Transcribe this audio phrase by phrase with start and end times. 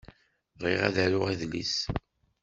[0.59, 1.75] Bɣiɣ ad d-aruɣ adlis.